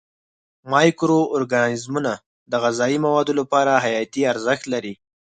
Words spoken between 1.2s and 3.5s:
ارګانیزمونه د غذایي موادو